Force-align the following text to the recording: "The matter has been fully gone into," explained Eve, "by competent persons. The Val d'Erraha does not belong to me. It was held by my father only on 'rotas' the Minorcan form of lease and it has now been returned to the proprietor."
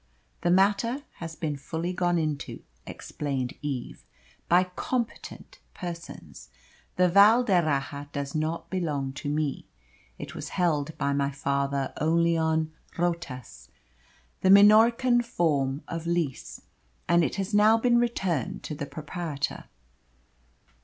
"The 0.41 0.49
matter 0.49 1.03
has 1.17 1.35
been 1.35 1.55
fully 1.55 1.93
gone 1.93 2.17
into," 2.17 2.63
explained 2.87 3.53
Eve, 3.61 4.03
"by 4.49 4.63
competent 4.75 5.59
persons. 5.75 6.49
The 6.95 7.07
Val 7.07 7.43
d'Erraha 7.43 8.07
does 8.11 8.33
not 8.33 8.71
belong 8.71 9.13
to 9.13 9.29
me. 9.29 9.67
It 10.17 10.33
was 10.33 10.49
held 10.57 10.97
by 10.97 11.13
my 11.13 11.29
father 11.29 11.93
only 12.01 12.35
on 12.35 12.71
'rotas' 12.97 13.69
the 14.41 14.49
Minorcan 14.49 15.21
form 15.21 15.83
of 15.87 16.07
lease 16.07 16.61
and 17.07 17.23
it 17.23 17.35
has 17.35 17.53
now 17.53 17.77
been 17.77 17.99
returned 17.99 18.63
to 18.63 18.73
the 18.73 18.87
proprietor." 18.87 19.65